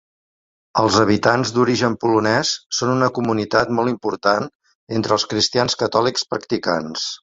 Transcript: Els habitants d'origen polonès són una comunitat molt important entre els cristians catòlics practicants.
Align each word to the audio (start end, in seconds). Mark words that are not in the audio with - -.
Els 0.83 0.95
habitants 1.03 1.51
d'origen 1.57 1.99
polonès 2.05 2.55
són 2.79 2.95
una 2.95 3.11
comunitat 3.21 3.77
molt 3.81 3.95
important 3.95 4.53
entre 5.01 5.19
els 5.19 5.31
cristians 5.35 5.83
catòlics 5.87 6.31
practicants. 6.35 7.11